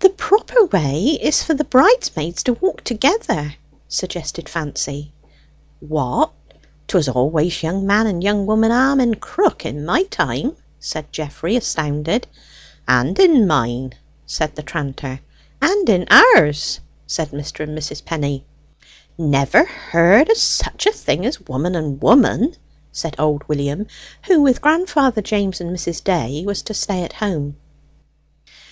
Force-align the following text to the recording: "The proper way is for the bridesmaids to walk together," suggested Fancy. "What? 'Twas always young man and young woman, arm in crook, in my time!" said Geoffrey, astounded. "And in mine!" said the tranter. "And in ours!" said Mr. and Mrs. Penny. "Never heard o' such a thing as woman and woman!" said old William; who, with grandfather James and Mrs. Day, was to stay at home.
"The 0.00 0.10
proper 0.10 0.64
way 0.64 1.16
is 1.22 1.44
for 1.44 1.54
the 1.54 1.62
bridesmaids 1.62 2.42
to 2.42 2.54
walk 2.54 2.82
together," 2.82 3.54
suggested 3.86 4.48
Fancy. 4.48 5.12
"What? 5.78 6.32
'Twas 6.88 7.08
always 7.08 7.62
young 7.62 7.86
man 7.86 8.08
and 8.08 8.24
young 8.24 8.44
woman, 8.44 8.72
arm 8.72 8.98
in 8.98 9.14
crook, 9.14 9.64
in 9.64 9.84
my 9.86 10.02
time!" 10.02 10.56
said 10.80 11.12
Geoffrey, 11.12 11.54
astounded. 11.54 12.26
"And 12.88 13.16
in 13.20 13.46
mine!" 13.46 13.92
said 14.26 14.56
the 14.56 14.64
tranter. 14.64 15.20
"And 15.60 15.88
in 15.88 16.08
ours!" 16.10 16.80
said 17.06 17.30
Mr. 17.30 17.60
and 17.60 17.78
Mrs. 17.78 18.04
Penny. 18.04 18.44
"Never 19.16 19.62
heard 19.64 20.28
o' 20.28 20.34
such 20.34 20.86
a 20.86 20.92
thing 20.92 21.24
as 21.24 21.38
woman 21.40 21.76
and 21.76 22.02
woman!" 22.02 22.56
said 22.90 23.14
old 23.16 23.44
William; 23.48 23.86
who, 24.26 24.42
with 24.42 24.60
grandfather 24.60 25.22
James 25.22 25.60
and 25.60 25.70
Mrs. 25.70 26.02
Day, 26.02 26.42
was 26.44 26.62
to 26.62 26.74
stay 26.74 27.04
at 27.04 27.12
home. 27.12 27.56